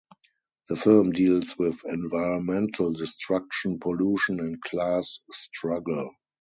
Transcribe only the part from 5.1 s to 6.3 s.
struggle.